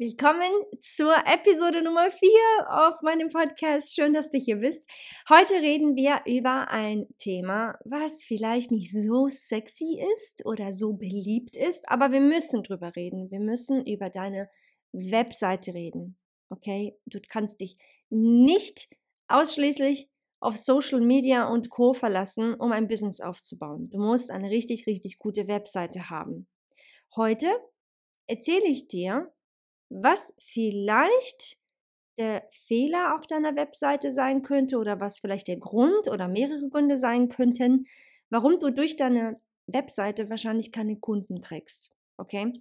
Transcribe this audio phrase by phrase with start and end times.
[0.00, 0.50] Willkommen
[0.80, 2.30] zur Episode Nummer 4
[2.70, 3.94] auf meinem Podcast.
[3.94, 4.82] Schön, dass du hier bist.
[5.28, 11.54] Heute reden wir über ein Thema, was vielleicht nicht so sexy ist oder so beliebt
[11.54, 13.30] ist, aber wir müssen drüber reden.
[13.30, 14.48] Wir müssen über deine
[14.92, 16.16] Webseite reden.
[16.48, 16.96] Okay?
[17.04, 17.76] Du kannst dich
[18.08, 18.88] nicht
[19.28, 20.08] ausschließlich
[20.40, 23.90] auf Social Media und Co verlassen, um ein Business aufzubauen.
[23.90, 26.48] Du musst eine richtig, richtig gute Webseite haben.
[27.14, 27.48] Heute
[28.26, 29.30] erzähle ich dir,
[29.90, 31.58] was vielleicht
[32.18, 36.98] der Fehler auf deiner Webseite sein könnte oder was vielleicht der Grund oder mehrere Gründe
[36.98, 37.86] sein könnten,
[38.30, 41.92] warum du durch deine Webseite wahrscheinlich keine Kunden kriegst.
[42.20, 42.52] Okay?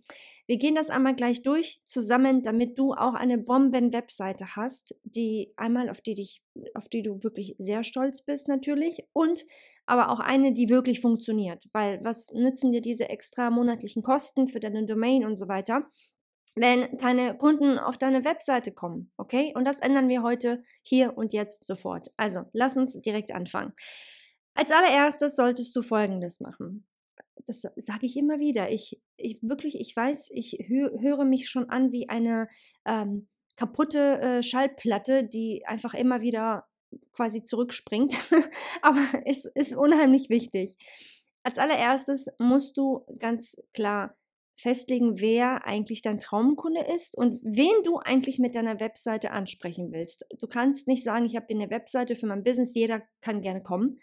[0.47, 5.89] Wir gehen das einmal gleich durch zusammen, damit du auch eine Bomben-Webseite hast, die einmal
[5.89, 6.41] auf die dich,
[6.73, 9.45] auf die du wirklich sehr stolz bist natürlich und
[9.85, 11.65] aber auch eine, die wirklich funktioniert.
[11.73, 15.89] Weil was nützen dir diese extra monatlichen Kosten für deine Domain und so weiter?
[16.55, 19.11] Wenn keine Kunden auf deine Webseite kommen.
[19.17, 19.53] Okay?
[19.55, 22.09] Und das ändern wir heute hier und jetzt sofort.
[22.17, 23.73] Also, lass uns direkt anfangen.
[24.53, 26.85] Als allererstes solltest du Folgendes machen.
[27.47, 28.71] Das sage ich immer wieder.
[28.71, 32.47] Ich, ich wirklich, ich weiß, ich hö höre mich schon an wie eine
[32.85, 36.67] ähm, kaputte äh, Schallplatte, die einfach immer wieder
[37.13, 38.19] quasi zurückspringt.
[38.81, 40.77] Aber es ist unheimlich wichtig.
[41.43, 44.15] Als allererstes musst du ganz klar
[44.59, 50.25] festlegen, wer eigentlich dein Traumkunde ist und wen du eigentlich mit deiner Webseite ansprechen willst.
[50.39, 53.99] Du kannst nicht sagen, ich habe eine Webseite für mein Business, jeder kann gerne kommen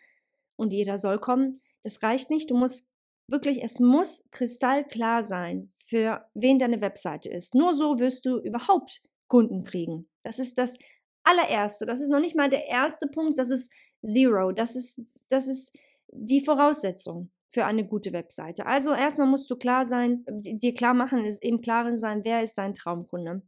[0.56, 1.60] und jeder soll kommen.
[1.82, 2.50] Das reicht nicht.
[2.50, 2.88] Du musst
[3.28, 7.54] wirklich, es muss kristallklar sein, für wen deine Webseite ist.
[7.54, 10.08] Nur so wirst du überhaupt Kunden kriegen.
[10.24, 10.78] Das ist das
[11.22, 11.84] allererste.
[11.84, 13.70] Das ist noch nicht mal der erste Punkt, das ist
[14.04, 14.52] Zero.
[14.52, 15.72] Das ist, das ist
[16.08, 18.66] die Voraussetzung für eine gute Webseite.
[18.66, 22.58] Also erstmal musst du klar sein, dir klar machen, ist eben klar sein, wer ist
[22.58, 23.40] dein Traumkunde.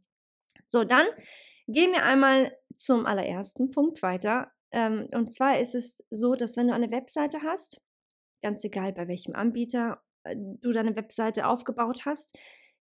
[0.65, 1.05] So, dann
[1.67, 4.51] gehen wir einmal zum allerersten Punkt weiter.
[4.71, 7.81] Ähm, und zwar ist es so, dass wenn du eine Webseite hast,
[8.41, 12.35] ganz egal bei welchem Anbieter äh, du deine Webseite aufgebaut hast,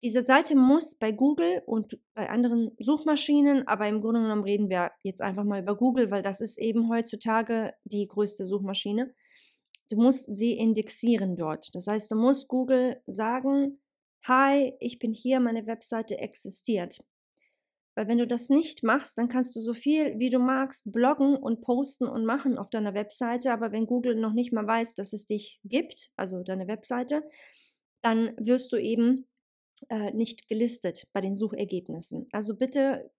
[0.03, 4.91] diese Seite muss bei Google und bei anderen Suchmaschinen, aber im Grunde genommen reden wir
[5.05, 9.15] jetzt einfach mal über Google, weil das ist eben heutzutage die größte Suchmaschine.
[9.93, 11.69] Du musst sie indexieren dort.
[11.75, 13.79] Das heißt, du musst Google sagen,
[14.27, 17.05] hi, ich bin hier, meine Webseite existiert.
[17.95, 21.37] Weil wenn du das nicht machst, dann kannst du so viel, wie du magst, bloggen
[21.37, 23.53] und posten und machen auf deiner Webseite.
[23.53, 27.23] Aber wenn Google noch nicht mal weiß, dass es dich gibt, also deine Webseite,
[28.01, 29.29] dann wirst du eben
[29.91, 32.29] äh, nicht gelistet bei den Suchergebnissen.
[32.33, 33.11] Also bitte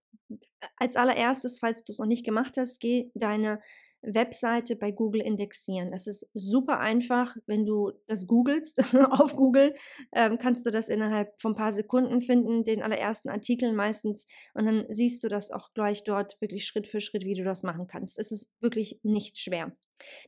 [0.77, 3.61] als allererstes, falls du es noch nicht gemacht hast, geh deine
[4.03, 5.91] Webseite bei Google indexieren.
[5.91, 7.35] Das ist super einfach.
[7.45, 9.73] Wenn du das googelst auf Google,
[10.13, 14.27] ähm, kannst du das innerhalb von ein paar Sekunden finden, den allerersten Artikel meistens.
[14.53, 17.63] Und dann siehst du das auch gleich dort wirklich Schritt für Schritt, wie du das
[17.63, 18.19] machen kannst.
[18.19, 19.75] Es ist wirklich nicht schwer.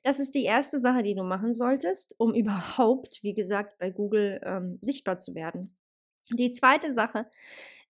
[0.03, 4.39] Das ist die erste Sache, die du machen solltest, um überhaupt, wie gesagt, bei Google
[4.43, 5.75] ähm, sichtbar zu werden.
[6.31, 7.27] Die zweite Sache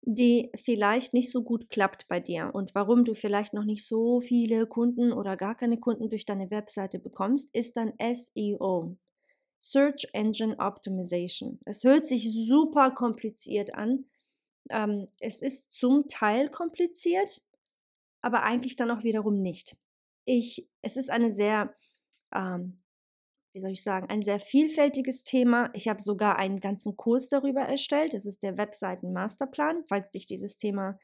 [0.08, 4.20] die vielleicht nicht so gut klappt bei dir und warum du vielleicht noch nicht so
[4.20, 8.96] viele Kunden oder gar keine Kunden durch deine Webseite bekommst, ist dann SEO.
[9.58, 11.58] Search Engine Optimization.
[11.64, 14.04] Es hört sich super kompliziert an.
[14.70, 17.42] Ähm, es ist zum Teil kompliziert,
[18.20, 19.76] aber eigentlich dann auch wiederum nicht.
[20.24, 21.74] Ich, es ist eine sehr
[22.32, 22.80] ähm,
[23.56, 25.70] wie soll ich sagen, ein sehr vielfältiges Thema.
[25.72, 28.12] Ich habe sogar einen ganzen Kurs darüber erstellt.
[28.12, 29.82] Das ist der Webseiten Masterplan.
[29.88, 30.98] Falls dich dieses Thema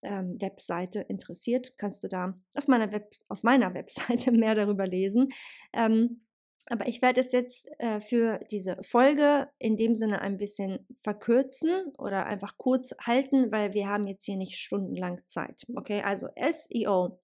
[0.00, 5.28] ähm, Webseite interessiert, kannst du da auf meiner, Web auf meiner Webseite mehr darüber lesen.
[5.74, 6.22] Ähm,
[6.64, 11.92] Aber ich werde es jetzt äh, für diese Folge in dem Sinne ein bisschen verkürzen
[11.98, 15.66] oder einfach kurz halten, weil wir haben jetzt hier nicht stundenlang Zeit.
[15.74, 17.20] Okay, also SEO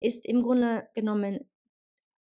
[0.00, 1.48] ist im Grunde genommen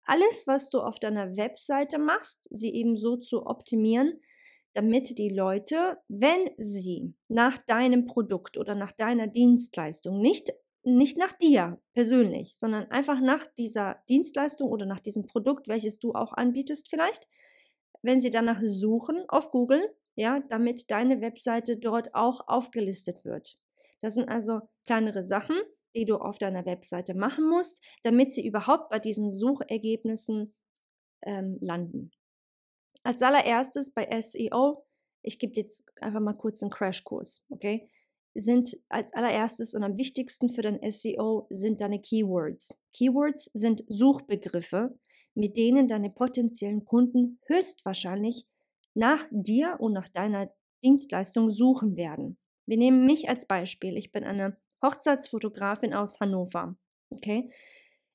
[0.05, 4.21] alles, was du auf deiner Webseite machst, sie eben so zu optimieren,
[4.73, 10.51] damit die Leute, wenn sie nach deinem Produkt oder nach deiner Dienstleistung nicht
[10.85, 16.13] nicht nach dir persönlich, sondern einfach nach dieser Dienstleistung oder nach diesem Produkt, welches du
[16.13, 17.27] auch anbietest vielleicht,
[18.03, 19.81] wenn sie danach suchen auf Google,
[20.15, 23.57] ja, damit deine Webseite dort auch aufgelistet wird.
[24.01, 25.57] Das sind also kleinere Sachen,
[25.95, 30.53] die du auf deiner Webseite machen musst, damit sie überhaupt bei diesen Suchergebnissen
[31.23, 32.11] ähm, landen.
[33.03, 34.85] Als allererstes bei SEO,
[35.21, 37.89] ich gebe jetzt einfach mal kurz einen Crashkurs, okay?
[38.35, 42.77] sind als allererstes und am wichtigsten für dein SEO sind deine Keywords.
[42.93, 44.99] Keywords sind Suchbegriffe,
[45.33, 48.45] mit denen deine potenziellen Kunden höchstwahrscheinlich
[48.93, 50.51] nach dir und nach deiner
[50.83, 52.37] Dienstleistung suchen werden.
[52.65, 53.97] Wir nehmen mich als Beispiel.
[53.97, 56.75] Ich bin eine Hochzeitsfotografin aus Hannover.
[57.09, 57.49] Okay?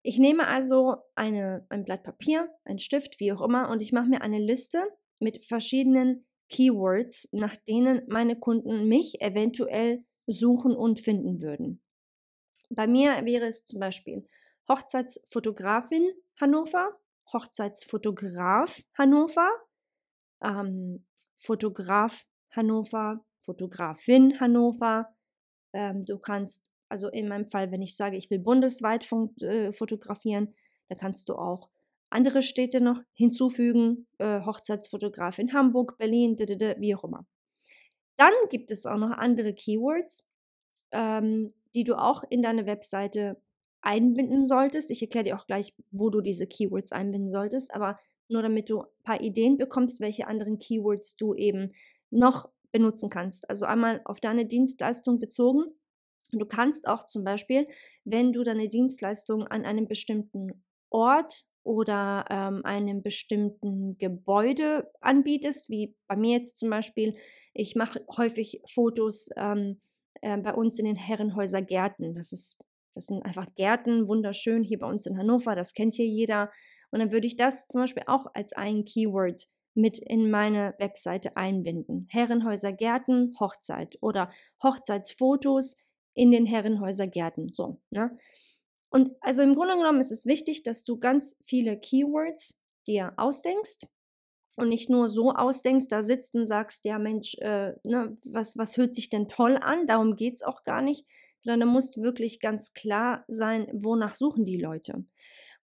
[0.03, 4.09] Ich nehme also eine, ein Blatt Papier, einen Stift, wie auch immer, und ich mache
[4.09, 4.83] mir eine Liste
[5.19, 11.83] mit verschiedenen Keywords, nach denen meine Kunden mich eventuell suchen und finden würden.
[12.71, 14.27] Bei mir wäre es zum Beispiel
[14.69, 16.99] Hochzeitsfotografin Hannover,
[17.33, 19.51] Hochzeitsfotograf Hannover,
[20.43, 21.05] ähm,
[21.37, 25.15] Fotograf Hannover, Fotografin Hannover.
[25.73, 29.07] Ähm, du kannst, also in meinem Fall, wenn ich sage, ich will bundesweit
[29.43, 30.55] äh, fotografieren,
[30.89, 31.69] dann kannst du auch
[32.11, 37.27] andere Städte noch hinzufügen, äh, Hochzeitsfotograf in Hamburg, Berlin, wie auch immer.
[38.17, 40.27] Dann gibt es auch noch andere Keywords,
[40.93, 43.41] ähm, die du auch in deine Webseite
[43.81, 44.91] einbinden solltest.
[44.91, 48.83] Ich erkläre dir auch gleich, wo du diese Keywords einbinden solltest, aber nur damit du
[48.83, 51.73] ein paar Ideen bekommst, welche anderen Keywords du eben
[52.11, 53.49] noch benutzen kannst.
[53.49, 55.65] Also einmal auf deine Dienstleistung bezogen.
[56.33, 57.67] Du kannst auch zum Beispiel,
[58.05, 65.95] wenn du deine Dienstleistung an einem bestimmten Ort oder ähm, einem bestimmten Gebäude anbietest, wie
[66.09, 67.17] bei mir jetzt zum Beispiel.
[67.53, 69.81] Ich mache häufig Fotos ähm,
[70.23, 72.15] äh, bei uns in den Herrenhäuser Gärten.
[72.15, 72.59] Das, ist,
[72.95, 76.51] das sind einfach Gärten, wunderschön hier bei uns in Hannover, das kennt hier jeder.
[76.91, 81.37] Und dann würde ich das zum Beispiel auch als ein Keyword mit in meine Webseite
[81.37, 82.07] einbinden.
[82.11, 84.31] Herrenhäuser Gärten, Hochzeit oder
[84.63, 85.77] Hochzeitsfotos
[86.15, 87.53] in den Herrenhäuser Gärten.
[87.53, 88.17] So, ne?
[88.91, 92.59] Und also im Grunde genommen ist es wichtig, dass du ganz viele Keywords
[92.89, 93.87] dir ausdenkst
[94.57, 98.77] und nicht nur so ausdenkst, da sitzt und sagst, ja Mensch, äh, ne, was, was
[98.77, 99.87] hört sich denn toll an?
[99.87, 101.07] Darum geht es auch gar nicht,
[101.41, 105.05] sondern da musst wirklich ganz klar sein, wonach suchen die Leute.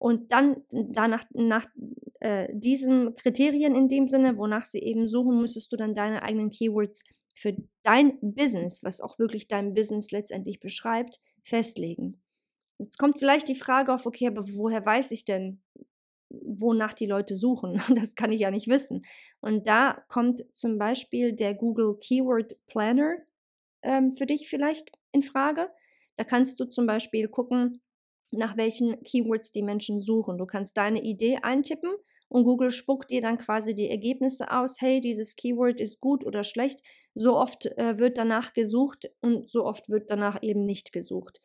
[0.01, 1.67] Und dann danach, nach
[2.21, 6.51] äh, diesen Kriterien in dem Sinne, wonach sie eben suchen, müsstest du dann deine eigenen
[6.51, 7.05] Keywords
[7.35, 12.23] für dein Business, was auch wirklich dein Business letztendlich beschreibt, festlegen.
[12.79, 15.61] Jetzt kommt vielleicht die Frage auf, okay, aber woher weiß ich denn,
[16.31, 17.75] wonach die Leute suchen?
[17.95, 19.05] Das kann ich ja nicht wissen.
[19.43, 23.19] Und da kommt zum Beispiel der Google Keyword Planner
[23.83, 25.69] ähm, für dich vielleicht in Frage.
[26.17, 27.83] Da kannst du zum Beispiel gucken,
[28.33, 30.39] nach welchen Keywords die Menschen suchen.
[30.39, 31.91] Du kannst deine Idee eintippen
[32.29, 34.81] und Google spuckt dir dann quasi die Ergebnisse aus.
[34.81, 36.81] Hey, dieses Keyword ist gut oder schlecht.
[37.15, 41.41] So oft äh, wird danach gesucht und so oft wird danach eben nicht gesucht.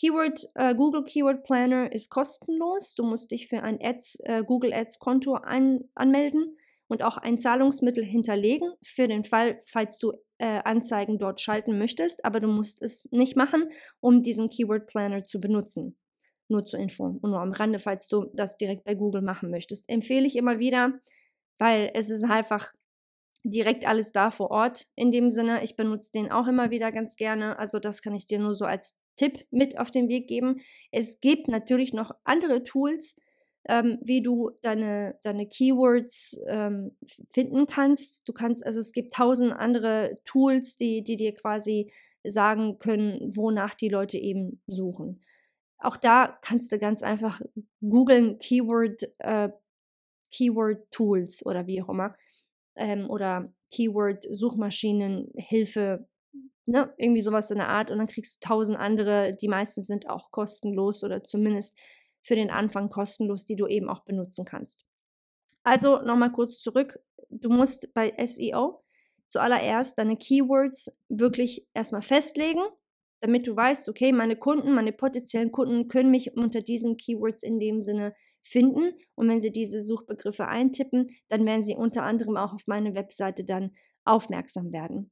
[0.00, 2.94] Keyword, äh, Google Keyword Planner ist kostenlos.
[2.94, 7.40] Du musst dich für ein Ads, äh, Google Ads Konto ein, anmelden und auch ein
[7.40, 12.24] Zahlungsmittel hinterlegen für den Fall, falls du äh, Anzeigen dort schalten möchtest.
[12.24, 15.96] Aber du musst es nicht machen, um diesen Keyword Planner zu benutzen.
[16.48, 19.88] Nur zur Info und nur am Rande, falls du das direkt bei Google machen möchtest.
[19.88, 20.98] Empfehle ich immer wieder,
[21.58, 22.72] weil es ist einfach
[23.44, 24.86] direkt alles da vor Ort.
[24.94, 27.58] In dem Sinne, ich benutze den auch immer wieder ganz gerne.
[27.58, 30.60] Also das kann ich dir nur so als Tipp mit auf den Weg geben.
[30.90, 33.16] Es gibt natürlich noch andere Tools,
[33.68, 36.96] ähm, wie du deine, deine Keywords ähm,
[37.30, 38.28] finden kannst.
[38.28, 41.92] Du kannst, also es gibt tausend andere Tools, die, die dir quasi
[42.24, 45.22] sagen können, wonach die Leute eben suchen.
[45.78, 47.40] Auch da kannst du ganz einfach
[47.80, 49.50] googeln Keyword, äh,
[50.32, 52.16] Keyword Tools oder wie auch immer.
[52.76, 56.06] Ähm, oder Keyword Suchmaschinenhilfe
[56.68, 60.08] ne, irgendwie sowas in der Art und dann kriegst du tausend andere, die meisten sind
[60.08, 61.76] auch kostenlos oder zumindest
[62.22, 64.84] für den Anfang kostenlos, die du eben auch benutzen kannst.
[65.62, 68.82] Also nochmal kurz zurück, du musst bei SEO
[69.28, 72.62] zuallererst deine Keywords wirklich erstmal festlegen,
[73.20, 77.58] damit du weißt, okay, meine Kunden, meine potenziellen Kunden können mich unter diesen Keywords in
[77.58, 78.92] dem Sinne finden.
[79.14, 83.44] Und wenn Sie diese Suchbegriffe eintippen, dann werden Sie unter anderem auch auf meine Webseite
[83.44, 83.72] dann
[84.04, 85.10] aufmerksam werden.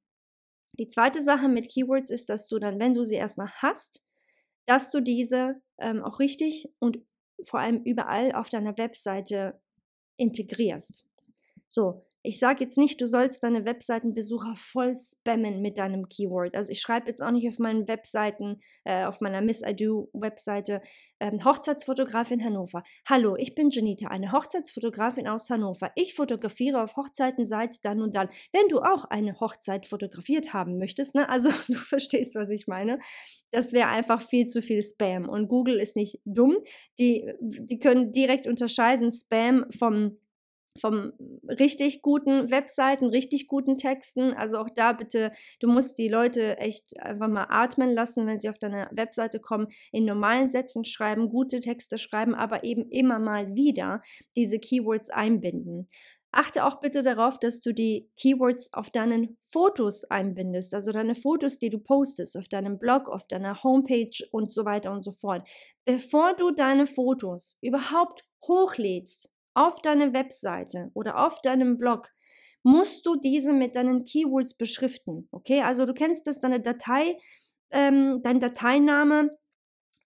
[0.78, 4.02] Die zweite Sache mit Keywords ist, dass du dann, wenn du sie erstmal hast,
[4.66, 6.98] dass du diese ähm, auch richtig und
[7.42, 9.60] vor allem überall auf deiner Webseite
[10.16, 11.06] integrierst.
[11.68, 16.56] So, ich sage jetzt nicht, du sollst deine Webseitenbesucher voll spammen mit deinem Keyword.
[16.56, 20.10] Also ich schreibe jetzt auch nicht auf meinen Webseiten, äh, auf meiner Miss I Do
[20.12, 20.82] Webseite,
[21.20, 22.82] ähm, Hochzeitsfotografin Hannover.
[23.08, 25.92] Hallo, ich bin Janita, eine Hochzeitsfotografin aus Hannover.
[25.94, 28.28] Ich fotografiere auf Hochzeiten seit dann und dann.
[28.52, 32.98] Wenn du auch eine Hochzeit fotografiert haben möchtest, ne, also du verstehst, was ich meine,
[33.52, 35.28] das wäre einfach viel zu viel Spam.
[35.28, 36.56] Und Google ist nicht dumm.
[36.98, 40.18] Die, die können direkt unterscheiden Spam vom
[40.80, 41.12] vom
[41.48, 44.34] richtig guten Webseiten, richtig guten Texten.
[44.34, 48.48] Also auch da bitte, du musst die Leute echt einfach mal atmen lassen, wenn sie
[48.48, 53.54] auf deine Webseite kommen, in normalen Sätzen schreiben, gute Texte schreiben, aber eben immer mal
[53.54, 54.02] wieder
[54.36, 55.88] diese Keywords einbinden.
[56.36, 61.58] Achte auch bitte darauf, dass du die Keywords auf deinen Fotos einbindest, also deine Fotos,
[61.58, 65.48] die du postest, auf deinem Blog, auf deiner Homepage und so weiter und so fort.
[65.86, 72.10] Bevor du deine Fotos überhaupt hochlädst, auf deine Webseite oder auf deinem Blog
[72.62, 75.28] musst du diese mit deinen Keywords beschriften.
[75.30, 77.16] Okay, also du kennst das, deine Datei,
[77.70, 79.30] ähm, dein Dateiname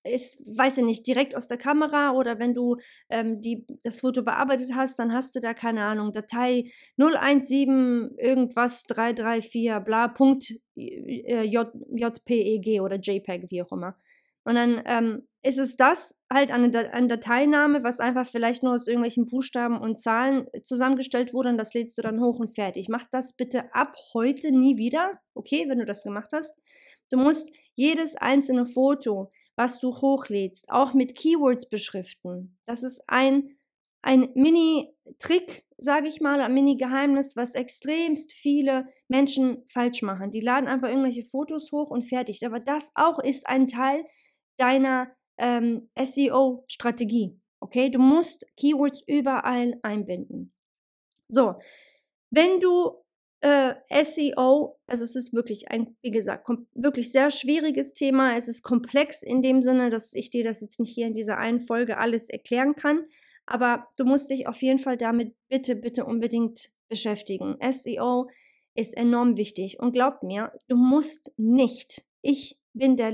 [0.04, 2.76] ist, weiß ich nicht, direkt aus der Kamera oder wenn du
[3.10, 8.84] ähm, die, das Foto bearbeitet hast, dann hast du da, keine Ahnung, Datei 017 irgendwas
[8.84, 13.96] 334 bla Punkt äh, JPEG oder JPEG, wie auch immer.
[14.44, 18.86] Und dann ähm, ist es das halt an der Dateiname, was einfach vielleicht nur aus
[18.86, 22.88] irgendwelchen Buchstaben und Zahlen zusammengestellt wurde und das lädst du dann hoch und fertig.
[22.88, 26.54] Mach das bitte ab heute nie wieder, okay, wenn du das gemacht hast.
[27.10, 32.58] Du musst jedes einzelne Foto, was du hochlädst, auch mit Keywords beschriften.
[32.66, 33.56] Das ist ein,
[34.02, 40.30] ein Mini-Trick, sage ich mal, ein Mini-Geheimnis, was extremst viele Menschen falsch machen.
[40.30, 42.44] Die laden einfach irgendwelche Fotos hoch und fertig.
[42.46, 44.04] Aber das auch ist ein Teil
[44.60, 47.40] deiner ähm, SEO-Strategie.
[47.60, 50.52] Okay, du musst Keywords überall einbinden.
[51.28, 51.54] So,
[52.30, 52.94] wenn du
[53.40, 53.74] äh,
[54.04, 58.36] SEO, also es ist wirklich ein, wie gesagt, wirklich sehr schwieriges Thema.
[58.36, 61.38] Es ist komplex in dem Sinne, dass ich dir das jetzt nicht hier in dieser
[61.38, 63.06] einen Folge alles erklären kann.
[63.46, 67.56] Aber du musst dich auf jeden Fall damit bitte, bitte unbedingt beschäftigen.
[67.70, 68.28] SEO
[68.74, 69.80] ist enorm wichtig.
[69.80, 73.10] Und glaub mir, du musst nicht, ich bin der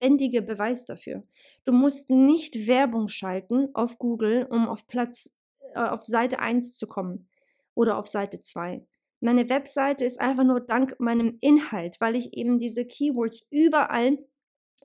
[0.00, 1.22] lebendige Beweis dafür.
[1.64, 5.34] Du musst nicht Werbung schalten auf Google, um auf Platz,
[5.74, 7.28] äh, auf Seite 1 zu kommen
[7.74, 8.84] oder auf Seite 2.
[9.20, 14.18] Meine Webseite ist einfach nur dank meinem Inhalt, weil ich eben diese Keywords überall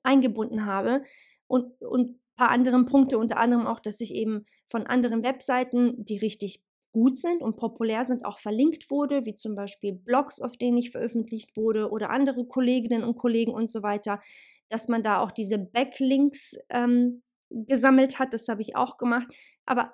[0.04, 1.04] eingebunden habe
[1.48, 6.18] und, und paar andere Punkte, unter anderem auch, dass ich eben von anderen Webseiten, die
[6.18, 10.78] richtig gut sind und populär sind, auch verlinkt wurde, wie zum Beispiel Blogs, auf denen
[10.78, 14.22] ich veröffentlicht wurde oder andere Kolleginnen und Kollegen und so weiter
[14.70, 18.34] dass man da auch diese Backlinks ähm, gesammelt hat.
[18.34, 19.28] Das habe ich auch gemacht.
[19.66, 19.94] Aber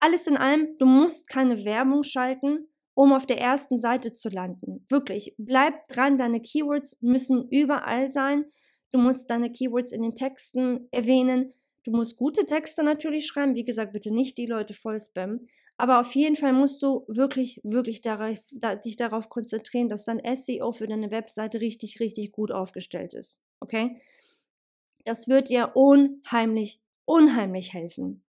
[0.00, 4.84] alles in allem, du musst keine Werbung schalten, um auf der ersten Seite zu landen.
[4.88, 8.44] Wirklich, bleib dran, deine Keywords müssen überall sein.
[8.90, 11.54] Du musst deine Keywords in den Texten erwähnen.
[11.84, 13.54] Du musst gute Texte natürlich schreiben.
[13.54, 15.48] Wie gesagt, bitte nicht die Leute voll spammen.
[15.78, 20.20] Aber auf jeden Fall musst du wirklich, wirklich darauf, da, dich darauf konzentrieren, dass dein
[20.36, 23.40] SEO für deine Webseite richtig, richtig gut aufgestellt ist.
[23.60, 24.00] Okay?
[25.04, 28.24] Das wird dir unheimlich, unheimlich helfen.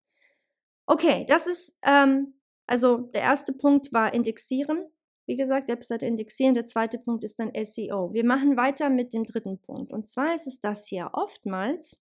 [0.86, 2.34] Okay, das ist, ähm,
[2.68, 4.86] also der erste Punkt war Indexieren.
[5.26, 6.54] Wie gesagt, Webseite indexieren.
[6.54, 8.14] Der zweite Punkt ist dann SEO.
[8.14, 9.94] Wir machen weiter mit dem dritten Punkt.
[9.94, 11.12] Und zwar ist es das hier.
[11.14, 11.98] Oftmals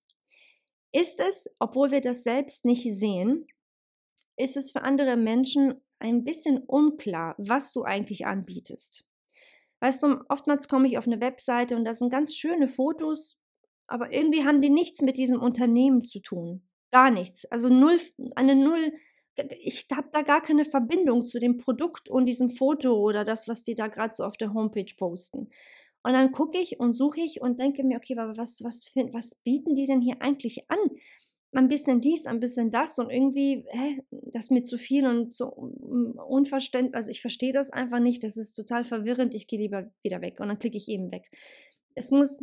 [0.92, 3.46] ist es, obwohl wir das selbst nicht sehen,
[4.36, 9.04] ist es für andere Menschen ein bisschen unklar, was du eigentlich anbietest.
[9.80, 13.38] Weißt du, oftmals komme ich auf eine Webseite und da sind ganz schöne Fotos,
[13.92, 16.62] aber irgendwie haben die nichts mit diesem Unternehmen zu tun.
[16.92, 17.44] Gar nichts.
[17.46, 18.00] Also null,
[18.34, 18.92] eine Null.
[19.60, 23.64] Ich habe da gar keine Verbindung zu dem Produkt und diesem Foto oder das, was
[23.64, 25.50] die da gerade so auf der Homepage posten.
[26.02, 29.34] Und dann gucke ich und suche ich und denke mir, okay, aber was, was, was
[29.44, 30.78] bieten die denn hier eigentlich an?
[31.54, 35.34] Ein bisschen dies, ein bisschen das und irgendwie, hä, das ist mir zu viel und
[35.34, 36.94] so unverständlich.
[36.94, 38.24] Also ich verstehe das einfach nicht.
[38.24, 39.34] Das ist total verwirrend.
[39.34, 41.30] Ich gehe lieber wieder weg und dann klicke ich eben weg.
[41.94, 42.42] Es muss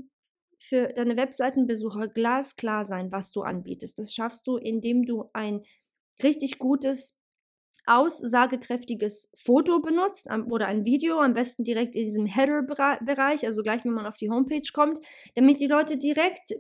[0.60, 3.98] für deine Webseitenbesucher glasklar sein, was du anbietest.
[3.98, 5.63] Das schaffst du, indem du ein
[6.22, 7.18] richtig gutes,
[7.86, 13.94] aussagekräftiges Foto benutzt oder ein Video, am besten direkt in diesem Header-Bereich, also gleich, wenn
[13.94, 15.00] man auf die Homepage kommt,
[15.34, 16.51] damit die Leute direkt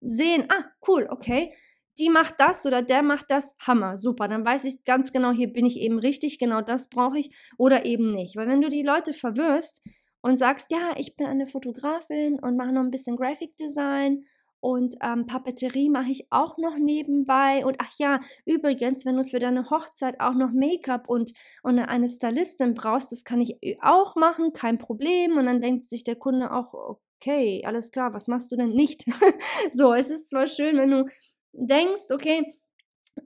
[0.00, 1.52] sehen, ah, cool, okay,
[1.98, 4.28] die macht das oder der macht das, Hammer, super.
[4.28, 7.86] Dann weiß ich ganz genau, hier bin ich eben richtig, genau das brauche ich oder
[7.86, 8.36] eben nicht.
[8.36, 9.82] Weil wenn du die Leute verwirrst
[10.26, 14.24] und sagst, ja, ich bin eine Fotografin und mache noch ein bisschen Graphic Design
[14.58, 17.64] und ähm, Papeterie mache ich auch noch nebenbei.
[17.64, 22.08] Und ach ja, übrigens, wenn du für deine Hochzeit auch noch Make-up und, und eine
[22.08, 25.36] Stylistin brauchst, das kann ich äh, auch machen, kein Problem.
[25.36, 29.04] Und dann denkt sich der Kunde auch, okay, alles klar, was machst du denn nicht?
[29.70, 31.04] so, es ist zwar schön, wenn du
[31.52, 32.52] denkst, okay,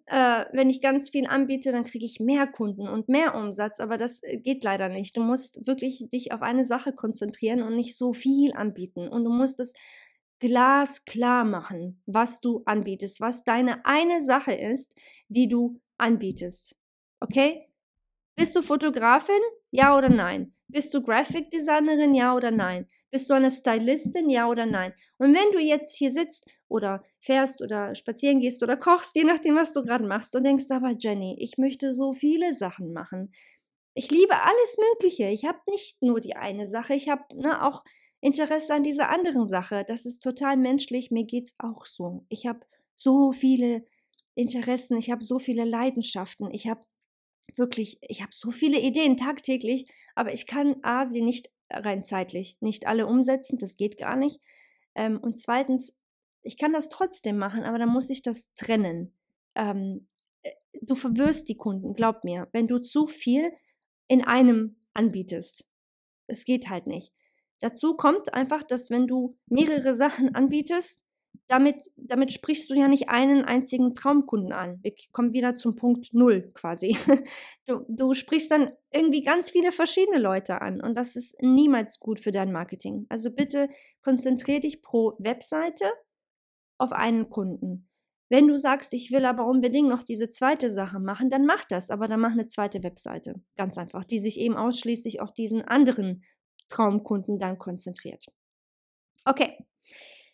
[0.07, 3.97] äh, wenn ich ganz viel anbiete, dann kriege ich mehr Kunden und mehr Umsatz, aber
[3.97, 5.17] das äh, geht leider nicht.
[5.17, 9.09] Du musst wirklich dich auf eine Sache konzentrieren und nicht so viel anbieten.
[9.09, 9.73] Und du musst es
[10.41, 14.95] glasklar machen, was du anbietest, was deine eine Sache ist,
[15.29, 16.77] die du anbietest.
[17.21, 17.69] Okay?
[18.37, 19.41] Bist du Fotografin?
[19.71, 20.55] Ja oder nein?
[20.69, 22.15] Bist du Graphic Designerin?
[22.15, 22.89] Ja oder nein?
[23.11, 24.31] Bist du eine Stylistin?
[24.31, 24.93] Ja oder nein?
[25.19, 29.57] Und wenn du jetzt hier sitzt oder fährst oder spazieren gehst oder kochst, je nachdem,
[29.57, 33.33] was du gerade machst und denkst, aber Jenny, ich möchte so viele Sachen machen.
[33.95, 35.29] Ich liebe alles Mögliche.
[35.29, 37.85] Ich habe nicht nur die eine Sache, ich habe ne, auch
[38.21, 39.85] Interesse an dieser anderen Sache.
[39.89, 41.11] Das ist total menschlich.
[41.11, 42.25] Mir geht es auch so.
[42.29, 42.61] Ich habe
[42.97, 43.85] so viele
[44.35, 46.83] Interessen, ich habe so viele Leidenschaften, ich habe
[47.57, 52.57] wirklich, ich habe so viele Ideen tagtäglich, aber ich kann A, sie nicht rein zeitlich,
[52.61, 54.41] nicht alle umsetzen, das geht gar nicht.
[54.95, 55.97] Ähm, und zweitens,
[56.43, 59.15] ich kann das trotzdem machen, aber dann muss ich das trennen.
[59.55, 60.09] Ähm,
[60.43, 60.51] äh,
[60.83, 63.53] du verwirrst die Kunden, glaub mir, wenn du zu viel
[64.09, 65.67] in einem anbietest.
[66.27, 67.13] Es geht halt nicht.
[67.61, 71.05] Dazu kommt einfach, dass wenn du mehrere Sachen anbietest,
[71.51, 74.79] damit, damit sprichst du ja nicht einen einzigen Traumkunden an.
[74.83, 76.97] Wir kommen wieder zum Punkt Null quasi.
[77.67, 82.19] Du, du sprichst dann irgendwie ganz viele verschiedene Leute an und das ist niemals gut
[82.19, 83.07] für dein Marketing.
[83.09, 83.69] Also bitte
[84.03, 85.85] konzentriere dich pro Webseite
[86.79, 87.89] auf einen Kunden.
[88.29, 91.91] Wenn du sagst, ich will aber unbedingt noch diese zweite Sache machen, dann mach das,
[91.91, 93.41] aber dann mach eine zweite Webseite.
[93.57, 96.25] Ganz einfach, die sich eben ausschließlich auf diesen anderen
[96.71, 98.27] Traumkunden dann konzentriert.
[99.25, 99.65] Okay.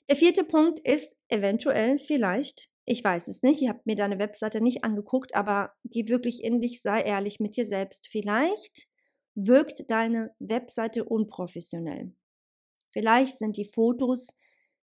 [0.08, 4.60] Der vierte Punkt ist eventuell vielleicht, ich weiß es nicht, ich habe mir deine Webseite
[4.60, 8.08] nicht angeguckt, aber geh wirklich in dich, sei ehrlich mit dir selbst.
[8.08, 8.86] Vielleicht
[9.34, 12.12] wirkt deine Webseite unprofessionell.
[12.92, 14.28] Vielleicht sind die Fotos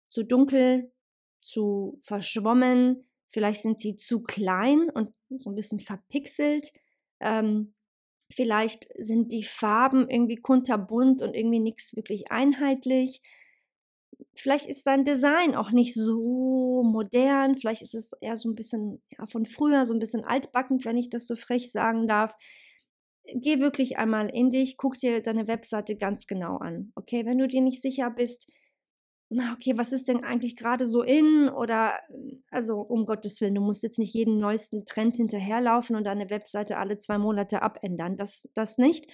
[0.09, 0.93] zu dunkel,
[1.41, 6.73] zu verschwommen, vielleicht sind sie zu klein und so ein bisschen verpixelt.
[7.21, 7.75] Ähm,
[8.35, 13.21] Vielleicht sind die Farben irgendwie kunterbunt und irgendwie nichts wirklich einheitlich.
[14.35, 17.57] Vielleicht ist dein Design auch nicht so modern.
[17.57, 20.97] Vielleicht ist es eher so ein bisschen ja, von früher, so ein bisschen altbackend, wenn
[20.97, 22.35] ich das so frech sagen darf.
[23.35, 26.93] Geh wirklich einmal in dich, guck dir deine Webseite ganz genau an.
[26.97, 28.51] Okay, wenn du dir nicht sicher bist,
[29.35, 31.49] na, okay, was ist denn eigentlich gerade so in?
[31.49, 31.99] Oder,
[32.51, 36.77] also um Gottes Willen, du musst jetzt nicht jeden neuesten Trend hinterherlaufen und deine Webseite
[36.77, 38.17] alle zwei Monate abändern.
[38.19, 39.07] Das, das nicht.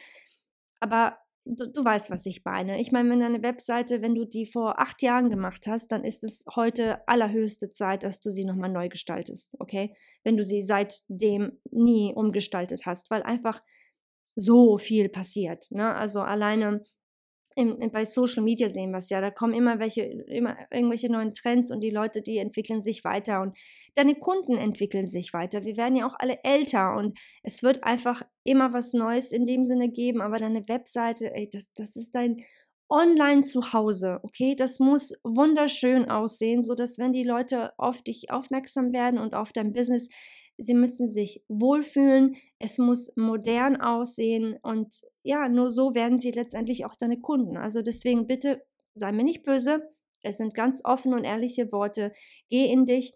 [0.81, 2.81] Aber du, du weißt, was ich meine.
[2.81, 6.25] Ich meine, wenn deine Webseite, wenn du die vor acht Jahren gemacht hast, dann ist
[6.25, 9.57] es heute allerhöchste Zeit, dass du sie nochmal neu gestaltest.
[9.59, 9.95] Okay?
[10.25, 13.63] Wenn du sie seitdem nie umgestaltet hast, weil einfach
[14.35, 15.71] so viel passiert.
[15.71, 15.95] Ne?
[15.95, 16.85] Also alleine
[17.59, 21.35] im, bei Social Media sehen wir es ja, da kommen immer welche, immer irgendwelche neuen
[21.35, 23.59] Trends und die Leute, die entwickeln sich weiter und
[23.97, 25.65] deine Kunden entwickeln sich weiter.
[25.65, 29.65] Wir werden ja auch alle älter und es wird einfach immer was Neues in dem
[29.65, 32.45] Sinne geben, aber deine Webseite, ey, das, das ist dein
[32.91, 34.55] Online-Zuhause, okay?
[34.57, 39.73] Das muss wunderschön aussehen, sodass wenn die Leute auf dich aufmerksam werden und auf dein
[39.73, 40.09] Business,
[40.59, 46.85] sie müssen sich wohlfühlen, es muss modern aussehen und ja, nur so werden sie letztendlich
[46.85, 47.57] auch deine Kunden.
[47.57, 48.63] Also deswegen bitte
[48.95, 49.89] sei mir nicht böse,
[50.23, 52.13] es sind ganz offene und ehrliche Worte.
[52.51, 53.15] Geh in dich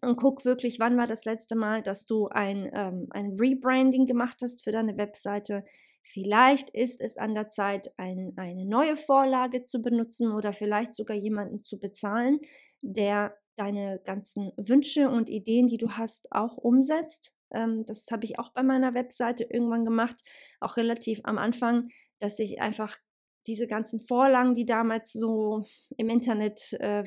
[0.00, 4.38] und guck wirklich, wann war das letzte Mal, dass du ein, ähm, ein Rebranding gemacht
[4.42, 5.64] hast für deine Webseite.
[6.02, 11.16] Vielleicht ist es an der Zeit, ein, eine neue Vorlage zu benutzen oder vielleicht sogar
[11.16, 12.38] jemanden zu bezahlen,
[12.80, 17.34] der deine ganzen Wünsche und Ideen, die du hast, auch umsetzt.
[17.52, 20.16] Ähm, das habe ich auch bei meiner Webseite irgendwann gemacht,
[20.60, 21.88] auch relativ am Anfang,
[22.20, 22.96] dass ich einfach
[23.46, 25.64] diese ganzen Vorlagen, die damals so
[25.96, 27.04] im Internet äh,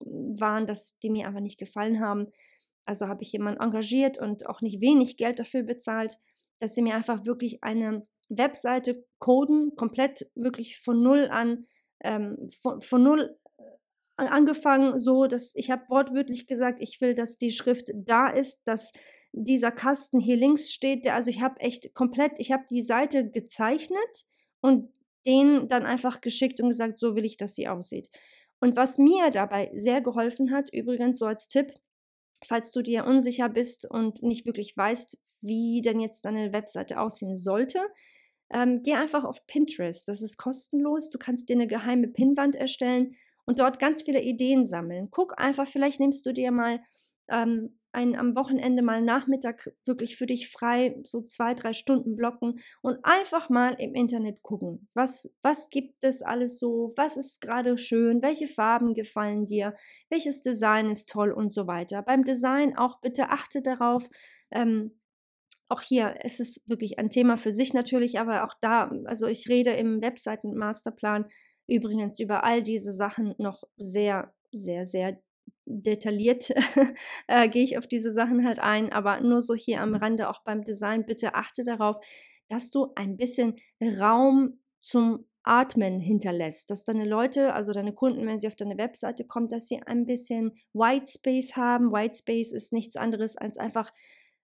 [0.00, 2.28] waren, dass die mir einfach nicht gefallen haben.
[2.84, 6.18] Also habe ich jemanden engagiert und auch nicht wenig Geld dafür bezahlt,
[6.58, 11.66] dass sie mir einfach wirklich eine Webseite coden, komplett wirklich von null an,
[12.04, 13.38] ähm, von, von null
[14.26, 18.92] angefangen so, dass ich habe wortwörtlich gesagt, ich will, dass die Schrift da ist, dass
[19.32, 21.06] dieser Kasten hier links steht.
[21.06, 24.26] Also ich habe echt komplett, ich habe die Seite gezeichnet
[24.60, 24.90] und
[25.26, 28.08] den dann einfach geschickt und gesagt, so will ich, dass sie aussieht.
[28.60, 31.72] Und was mir dabei sehr geholfen hat, übrigens so als Tipp,
[32.44, 37.36] falls du dir unsicher bist und nicht wirklich weißt, wie denn jetzt deine Webseite aussehen
[37.36, 37.80] sollte,
[38.50, 40.08] ähm, geh einfach auf Pinterest.
[40.08, 41.10] Das ist kostenlos.
[41.10, 43.14] Du kannst dir eine geheime Pinnwand erstellen
[43.48, 45.08] und dort ganz viele Ideen sammeln.
[45.10, 46.80] Guck einfach, vielleicht nimmst du dir mal
[47.30, 52.60] ähm, ein, am Wochenende mal Nachmittag wirklich für dich frei, so zwei, drei Stunden blocken
[52.82, 54.86] und einfach mal im Internet gucken.
[54.92, 56.92] Was, was gibt es alles so?
[56.96, 58.20] Was ist gerade schön?
[58.20, 59.74] Welche Farben gefallen dir?
[60.10, 62.02] Welches Design ist toll und so weiter.
[62.02, 64.10] Beim Design auch bitte achte darauf,
[64.50, 64.92] ähm,
[65.70, 69.48] auch hier ist es wirklich ein Thema für sich natürlich, aber auch da, also ich
[69.48, 71.26] rede im Webseiten-Masterplan
[71.68, 75.20] übrigens über all diese Sachen noch sehr, sehr, sehr
[75.66, 76.50] detailliert
[77.28, 80.42] äh, gehe ich auf diese Sachen halt ein, aber nur so hier am Rande, auch
[80.42, 81.98] beim Design, bitte achte darauf,
[82.48, 88.38] dass du ein bisschen Raum zum Atmen hinterlässt, dass deine Leute, also deine Kunden, wenn
[88.38, 91.92] sie auf deine Webseite kommen, dass sie ein bisschen White Space haben.
[91.92, 93.90] White Space ist nichts anderes als einfach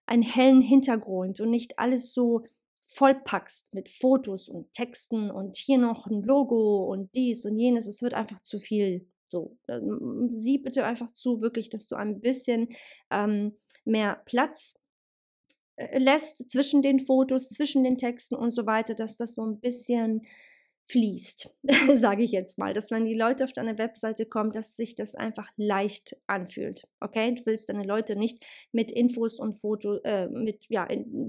[0.07, 2.43] einen hellen Hintergrund und nicht alles so
[2.85, 7.87] vollpackst mit Fotos und Texten und hier noch ein Logo und dies und jenes.
[7.87, 9.07] Es wird einfach zu viel.
[9.27, 12.69] So, ähm, sieh bitte einfach zu, wirklich, dass du ein bisschen
[13.11, 14.75] ähm, mehr Platz
[15.77, 19.59] äh, lässt zwischen den Fotos, zwischen den Texten und so weiter, dass das so ein
[19.59, 20.21] bisschen
[20.85, 21.49] fließt,
[21.95, 25.15] sage ich jetzt mal, dass wenn die Leute auf deine Webseite kommen, dass sich das
[25.15, 26.83] einfach leicht anfühlt.
[26.99, 30.87] Okay, du willst deine Leute nicht mit Infos und Fotos, äh, mit ja,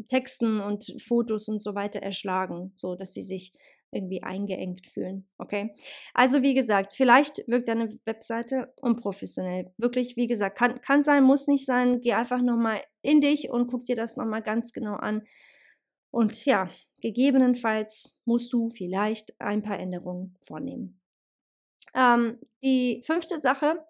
[0.08, 3.52] Texten und Fotos und so weiter erschlagen, so dass sie sich
[3.92, 5.26] irgendwie eingeengt fühlen.
[5.38, 5.74] Okay,
[6.12, 9.72] also wie gesagt, vielleicht wirkt deine Webseite unprofessionell.
[9.78, 12.00] Wirklich, wie gesagt, kann, kann sein, muss nicht sein.
[12.02, 15.22] Geh einfach nochmal in dich und guck dir das nochmal ganz genau an.
[16.10, 21.00] Und ja, Gegebenenfalls musst du vielleicht ein paar Änderungen vornehmen.
[21.94, 23.84] Ähm, die fünfte Sache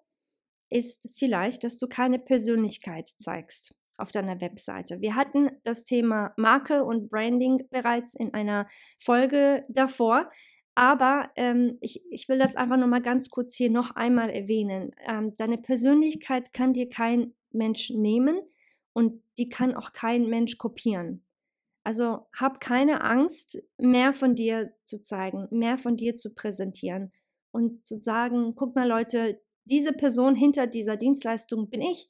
[0.69, 5.01] ist vielleicht, dass du keine Persönlichkeit zeigst auf deiner Webseite.
[5.01, 8.67] Wir hatten das Thema Marke und Branding bereits in einer
[8.99, 10.29] Folge davor.
[10.75, 14.91] Aber ähm, ich, ich will das einfach noch mal ganz kurz hier noch einmal erwähnen.
[15.09, 18.39] Ähm, deine Persönlichkeit kann dir kein Mensch nehmen
[18.93, 21.23] und die kann auch kein Mensch kopieren.
[21.87, 27.13] Also hab keine Angst, mehr von dir zu zeigen, mehr von dir zu präsentieren
[27.51, 32.09] und zu sagen, guck mal Leute, diese Person hinter dieser Dienstleistung bin ich.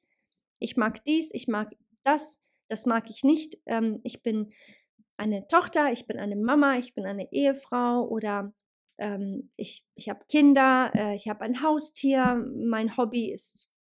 [0.58, 3.60] Ich mag dies, ich mag das, das mag ich nicht.
[3.68, 4.52] Ähm, ich bin
[5.16, 8.52] eine Tochter, ich bin eine Mama, ich bin eine Ehefrau oder
[8.98, 13.72] ähm, ich, ich habe Kinder, äh, ich habe ein Haustier, mein Hobby ist,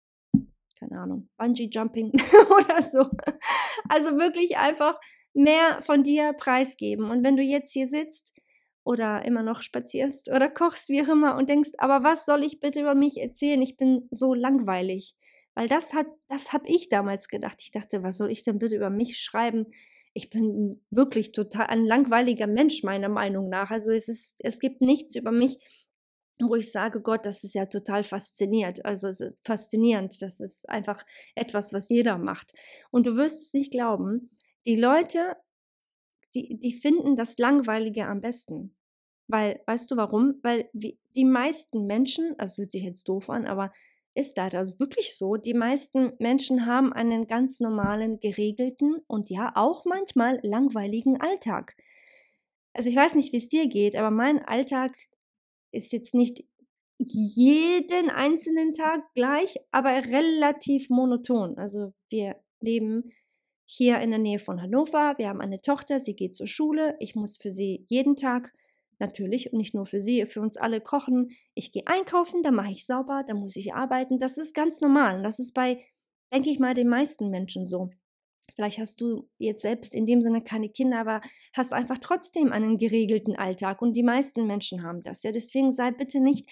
[0.78, 2.12] keine Ahnung, Bungee Jumping
[2.50, 3.08] oder so.
[3.88, 5.00] Also wirklich einfach
[5.36, 7.10] mehr von dir preisgeben.
[7.10, 8.32] Und wenn du jetzt hier sitzt
[8.84, 12.58] oder immer noch spazierst oder kochst, wie auch immer, und denkst, aber was soll ich
[12.58, 13.62] bitte über mich erzählen?
[13.62, 15.14] Ich bin so langweilig.
[15.54, 17.60] Weil das hat, das habe ich damals gedacht.
[17.62, 19.66] Ich dachte, was soll ich denn bitte über mich schreiben?
[20.12, 23.70] Ich bin wirklich total ein langweiliger Mensch, meiner Meinung nach.
[23.70, 25.58] Also es ist, es gibt nichts über mich,
[26.38, 28.84] wo ich sage, Gott, das ist ja total fasziniert.
[28.84, 29.10] Also
[29.44, 30.20] faszinierend.
[30.20, 32.52] Das ist einfach etwas, was jeder macht.
[32.90, 34.35] Und du wirst es nicht glauben,
[34.66, 35.36] die Leute,
[36.34, 38.76] die, die finden das Langweilige am besten.
[39.28, 40.38] Weil, weißt du warum?
[40.42, 43.72] Weil die meisten Menschen, also hört sich jetzt doof an, aber
[44.14, 49.52] ist leider also wirklich so, die meisten Menschen haben einen ganz normalen, geregelten und ja
[49.54, 51.76] auch manchmal langweiligen Alltag.
[52.72, 54.96] Also ich weiß nicht, wie es dir geht, aber mein Alltag
[55.70, 56.44] ist jetzt nicht
[56.98, 61.58] jeden einzelnen Tag gleich, aber relativ monoton.
[61.58, 63.12] Also wir leben
[63.66, 65.14] hier in der Nähe von Hannover.
[65.18, 66.96] Wir haben eine Tochter, sie geht zur Schule.
[67.00, 68.52] Ich muss für sie jeden Tag
[68.98, 71.30] natürlich und nicht nur für sie, für uns alle kochen.
[71.54, 74.18] Ich gehe einkaufen, dann mache ich sauber, dann muss ich arbeiten.
[74.18, 75.22] Das ist ganz normal.
[75.22, 75.84] Das ist bei,
[76.32, 77.90] denke ich mal, den meisten Menschen so.
[78.54, 81.20] Vielleicht hast du jetzt selbst in dem Sinne keine Kinder, aber
[81.54, 85.22] hast einfach trotzdem einen geregelten Alltag und die meisten Menschen haben das.
[85.24, 86.48] Ja, deswegen sei bitte nicht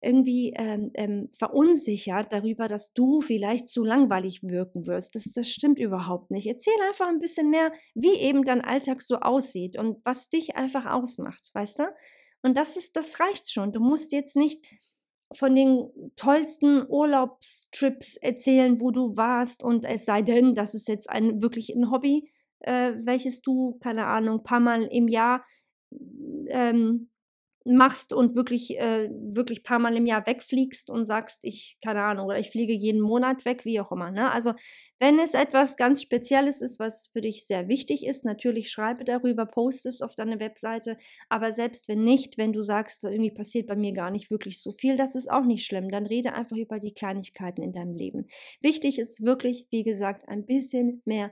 [0.00, 5.14] irgendwie ähm, ähm, verunsichert darüber, dass du vielleicht zu langweilig wirken wirst.
[5.14, 6.46] Das, das stimmt überhaupt nicht.
[6.46, 10.86] Erzähl einfach ein bisschen mehr, wie eben dein Alltag so aussieht und was dich einfach
[10.86, 11.84] ausmacht, weißt du?
[12.42, 13.72] Und das ist, das reicht schon.
[13.72, 14.64] Du musst jetzt nicht
[15.32, 21.08] von den tollsten Urlaubstrips erzählen, wo du warst und es sei denn, das ist jetzt
[21.08, 25.44] ein wirklich ein Hobby, äh, welches du, keine Ahnung, paar Mal im Jahr
[26.48, 27.09] ähm,
[27.64, 32.26] machst und wirklich, äh, wirklich paar Mal im Jahr wegfliegst und sagst, ich, keine Ahnung,
[32.26, 34.10] oder ich fliege jeden Monat weg, wie auch immer.
[34.10, 34.32] Ne?
[34.32, 34.54] Also
[34.98, 39.46] wenn es etwas ganz Spezielles ist, was für dich sehr wichtig ist, natürlich schreibe darüber,
[39.46, 40.96] poste es auf deine Webseite,
[41.28, 44.72] aber selbst wenn nicht, wenn du sagst, irgendwie passiert bei mir gar nicht wirklich so
[44.72, 48.26] viel, das ist auch nicht schlimm, dann rede einfach über die Kleinigkeiten in deinem Leben.
[48.62, 51.30] Wichtig ist wirklich, wie gesagt, ein bisschen mehr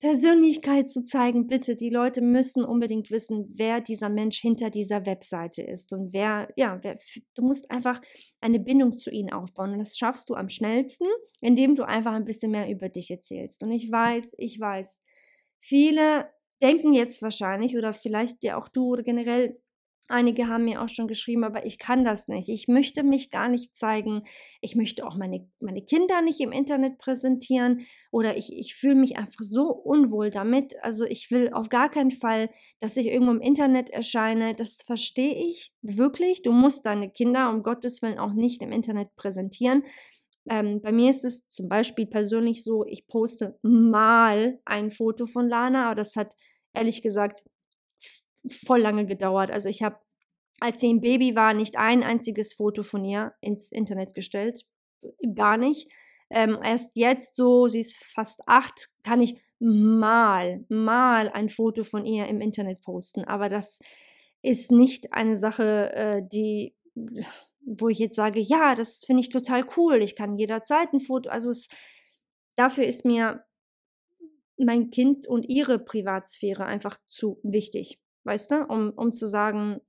[0.00, 1.74] Persönlichkeit zu zeigen, bitte.
[1.74, 6.78] Die Leute müssen unbedingt wissen, wer dieser Mensch hinter dieser Webseite ist und wer, ja,
[6.82, 6.96] wer,
[7.34, 8.00] du musst einfach
[8.40, 9.72] eine Bindung zu ihnen aufbauen.
[9.72, 11.06] Und das schaffst du am schnellsten,
[11.40, 13.62] indem du einfach ein bisschen mehr über dich erzählst.
[13.64, 15.02] Und ich weiß, ich weiß,
[15.58, 16.30] viele
[16.62, 19.60] denken jetzt wahrscheinlich oder vielleicht ja auch du oder generell
[20.10, 22.48] Einige haben mir auch schon geschrieben, aber ich kann das nicht.
[22.48, 24.22] Ich möchte mich gar nicht zeigen.
[24.62, 29.18] Ich möchte auch meine, meine Kinder nicht im Internet präsentieren oder ich, ich fühle mich
[29.18, 30.74] einfach so unwohl damit.
[30.82, 32.48] Also ich will auf gar keinen Fall,
[32.80, 34.54] dass ich irgendwo im Internet erscheine.
[34.54, 36.40] Das verstehe ich wirklich.
[36.40, 39.82] Du musst deine Kinder um Gottes Willen auch nicht im Internet präsentieren.
[40.48, 45.50] Ähm, bei mir ist es zum Beispiel persönlich so, ich poste mal ein Foto von
[45.50, 46.34] Lana, aber das hat
[46.72, 47.42] ehrlich gesagt
[48.46, 49.50] voll lange gedauert.
[49.50, 49.96] Also ich habe,
[50.60, 54.64] als sie ein Baby war, nicht ein einziges Foto von ihr ins Internet gestellt.
[55.34, 55.90] Gar nicht.
[56.30, 62.04] Ähm, erst jetzt so, sie ist fast acht, kann ich mal, mal ein Foto von
[62.04, 63.24] ihr im Internet posten.
[63.24, 63.80] Aber das
[64.42, 66.74] ist nicht eine Sache, äh, die,
[67.60, 70.02] wo ich jetzt sage, ja, das finde ich total cool.
[70.02, 71.30] Ich kann jederzeit ein Foto.
[71.30, 71.68] Also es,
[72.56, 73.44] dafür ist mir
[74.58, 77.98] mein Kind und ihre Privatsphäre einfach zu wichtig
[78.28, 79.80] weißt du, um, um zu sagen,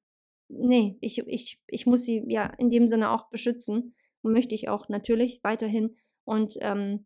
[0.47, 4.69] nee, ich, ich, ich muss sie ja in dem Sinne auch beschützen und möchte ich
[4.69, 5.97] auch natürlich weiterhin.
[6.25, 7.05] Und ähm,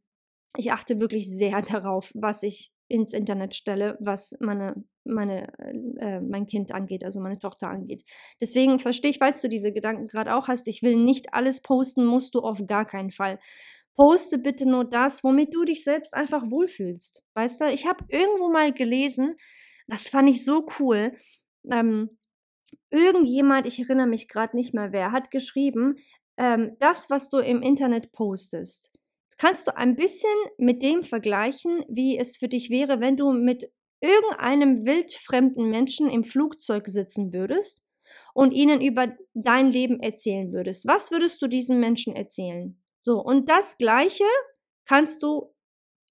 [0.58, 5.52] ich achte wirklich sehr darauf, was ich ins Internet stelle, was meine, meine,
[6.00, 8.04] äh, mein Kind angeht, also meine Tochter angeht.
[8.40, 12.06] Deswegen verstehe ich, falls du diese Gedanken gerade auch hast, ich will nicht alles posten,
[12.06, 13.40] musst du auf gar keinen Fall.
[13.96, 17.24] Poste bitte nur das, womit du dich selbst einfach wohlfühlst.
[17.36, 19.36] Weißt du, ich habe irgendwo mal gelesen,
[19.88, 21.16] das fand ich so cool.
[21.72, 22.18] Ähm,
[22.90, 25.96] irgendjemand, ich erinnere mich gerade nicht mehr wer, hat geschrieben,
[26.38, 28.92] ähm, das, was du im Internet postest,
[29.38, 33.72] kannst du ein bisschen mit dem vergleichen, wie es für dich wäre, wenn du mit
[34.02, 37.82] irgendeinem wildfremden Menschen im Flugzeug sitzen würdest
[38.34, 40.86] und ihnen über dein Leben erzählen würdest.
[40.88, 42.82] Was würdest du diesen Menschen erzählen?
[43.00, 44.26] So, und das Gleiche
[44.86, 45.54] kannst du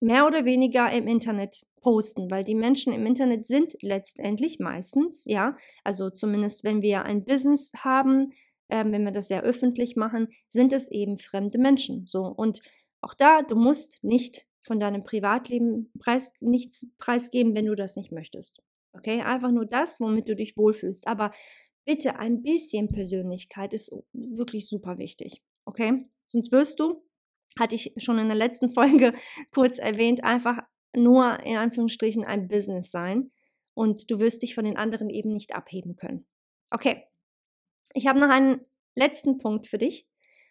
[0.01, 5.57] mehr oder weniger im Internet posten, weil die Menschen im Internet sind letztendlich meistens, ja,
[5.85, 8.33] also zumindest wenn wir ein Business haben,
[8.69, 12.07] äh, wenn wir das sehr öffentlich machen, sind es eben fremde Menschen.
[12.07, 12.61] So und
[13.01, 18.13] auch da, du musst nicht von deinem Privatleben preis, nichts preisgeben, wenn du das nicht
[18.13, 18.63] möchtest.
[18.95, 21.07] Okay, einfach nur das, womit du dich wohlfühlst.
[21.07, 21.33] Aber
[21.85, 25.43] bitte ein bisschen Persönlichkeit ist wirklich super wichtig.
[25.65, 27.03] Okay, sonst wirst du
[27.59, 29.15] hatte ich schon in der letzten Folge
[29.53, 30.59] kurz erwähnt, einfach
[30.95, 33.31] nur in Anführungsstrichen ein Business sein
[33.75, 36.27] und du wirst dich von den anderen eben nicht abheben können.
[36.71, 37.07] Okay,
[37.95, 38.61] ich habe noch einen
[38.95, 40.07] letzten Punkt für dich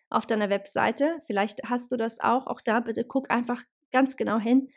[0.10, 1.22] auf deiner Webseite.
[1.26, 2.48] Vielleicht hast du das auch.
[2.48, 4.70] Auch da bitte guck einfach ganz genau hin.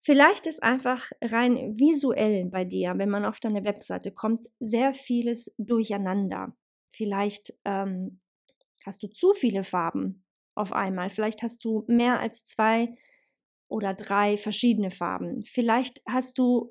[0.00, 5.54] Vielleicht ist einfach rein visuell bei dir, wenn man auf deine Webseite kommt, sehr vieles
[5.58, 6.54] durcheinander.
[6.92, 8.20] Vielleicht ähm,
[8.86, 11.10] hast du zu viele Farben auf einmal.
[11.10, 12.94] Vielleicht hast du mehr als zwei
[13.68, 15.44] oder drei verschiedene Farben.
[15.44, 16.70] Vielleicht hast du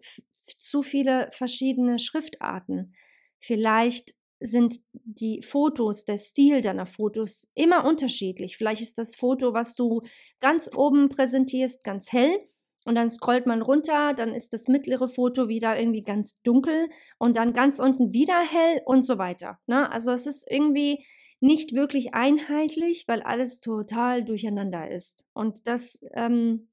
[0.58, 2.94] zu viele verschiedene Schriftarten.
[3.40, 8.58] Vielleicht sind die Fotos, der Stil deiner Fotos immer unterschiedlich.
[8.58, 10.02] Vielleicht ist das Foto, was du
[10.40, 12.40] ganz oben präsentierst, ganz hell
[12.86, 17.36] und dann scrollt man runter, dann ist das mittlere Foto wieder irgendwie ganz dunkel und
[17.36, 19.60] dann ganz unten wieder hell und so weiter.
[19.66, 19.92] Ne?
[19.92, 21.04] Also es ist irgendwie
[21.40, 25.26] nicht wirklich einheitlich, weil alles total durcheinander ist.
[25.34, 26.70] Und das ähm,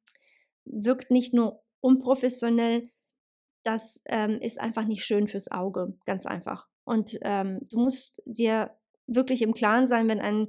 [0.64, 2.90] wirkt nicht nur unprofessionell,
[3.64, 6.68] das ähm, ist einfach nicht schön fürs Auge, ganz einfach.
[6.84, 8.70] Und ähm, du musst dir
[9.06, 10.48] wirklich im Klaren sein, wenn ein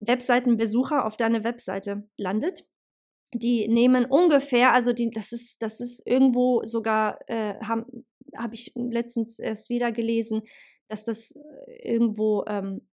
[0.00, 2.66] Webseitenbesucher auf deine Webseite landet.
[3.34, 7.86] Die nehmen ungefähr, also die, das ist, das ist irgendwo sogar, äh, habe
[8.34, 10.42] hab ich letztens erst wieder gelesen,
[10.88, 12.88] dass das äh, irgendwo ähm,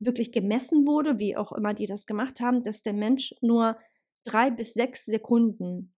[0.00, 3.78] wirklich gemessen wurde, wie auch immer die das gemacht haben, dass der Mensch nur
[4.24, 5.94] drei bis sechs Sekunden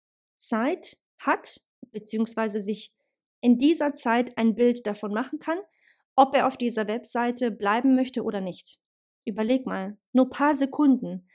[0.47, 1.61] Zeit hat,
[1.93, 2.93] beziehungsweise sich
[3.41, 5.59] in dieser Zeit ein Bild davon machen kann,
[6.17, 8.79] ob er auf dieser Webseite bleiben möchte oder nicht.
[9.27, 11.29] Überleg mal, nur paar Sekunden.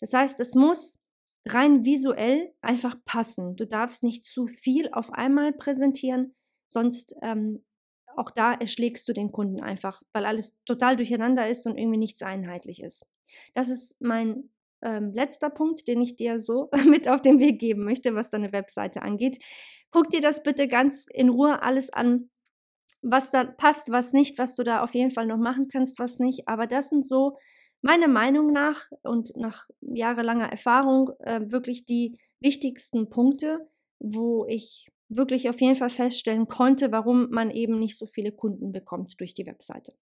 [0.00, 1.02] Das heißt, es muss
[1.46, 3.56] rein visuell einfach passen.
[3.56, 6.34] Du darfst nicht zu viel auf einmal präsentieren,
[6.68, 7.64] sonst ähm,
[8.16, 12.22] auch da erschlägst du den Kunden einfach, weil alles total durcheinander ist und irgendwie nichts
[12.22, 13.06] einheitlich ist.
[13.54, 14.50] Das ist mein
[14.82, 18.52] ähm, letzter Punkt, den ich dir so mit auf den Weg geben möchte, was deine
[18.52, 19.42] Webseite angeht.
[19.90, 22.30] Guck dir das bitte ganz in Ruhe alles an,
[23.02, 26.18] was da passt, was nicht, was du da auf jeden Fall noch machen kannst, was
[26.18, 26.48] nicht.
[26.48, 27.36] Aber das sind so
[27.82, 33.68] meiner Meinung nach und nach jahrelanger Erfahrung äh, wirklich die wichtigsten Punkte,
[34.00, 38.72] wo ich wirklich auf jeden Fall feststellen konnte, warum man eben nicht so viele Kunden
[38.72, 39.92] bekommt durch die Webseite.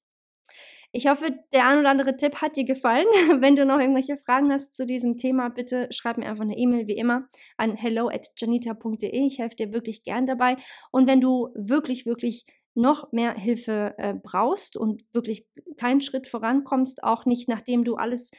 [0.96, 3.06] Ich hoffe, der ein oder andere Tipp hat dir gefallen.
[3.40, 6.86] Wenn du noch irgendwelche Fragen hast zu diesem Thema, bitte schreib mir einfach eine E-Mail
[6.86, 9.26] wie immer an hello at janita.de.
[9.26, 10.56] Ich helfe dir wirklich gern dabei.
[10.92, 17.02] Und wenn du wirklich, wirklich noch mehr Hilfe äh, brauchst und wirklich keinen Schritt vorankommst,
[17.02, 18.30] auch nicht nachdem du alles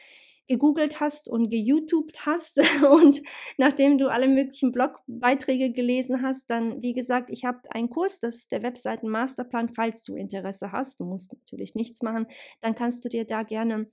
[0.48, 2.58] gegoogelt hast und geYouTubed hast
[2.90, 3.22] und
[3.58, 8.36] nachdem du alle möglichen Blogbeiträge gelesen hast, dann, wie gesagt, ich habe einen Kurs, das
[8.36, 11.00] ist der Webseiten Masterplan, falls du Interesse hast.
[11.00, 12.26] Du musst natürlich nichts machen,
[12.60, 13.90] dann kannst du dir da gerne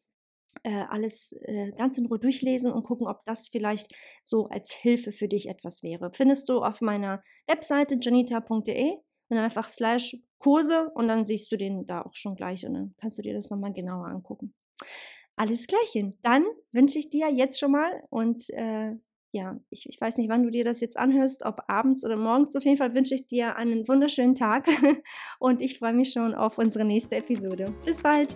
[0.62, 5.12] äh, alles äh, ganz in Ruhe durchlesen und gucken, ob das vielleicht so als Hilfe
[5.12, 6.12] für dich etwas wäre.
[6.13, 11.58] Findest du auf meiner Webseite janita.de und dann einfach slash Kurse und dann siehst du
[11.58, 14.54] den da auch schon gleich und dann kannst du dir das nochmal genauer angucken.
[15.36, 16.17] Alles Klärchen.
[16.22, 18.96] Dann wünsche ich dir jetzt schon mal und äh,
[19.32, 22.56] ja, ich, ich weiß nicht, wann du dir das jetzt anhörst, ob abends oder morgens.
[22.56, 24.67] Auf jeden Fall wünsche ich dir einen wunderschönen Tag
[25.39, 27.74] und ich freue mich schon auf unsere nächste Episode.
[27.84, 28.36] Bis bald!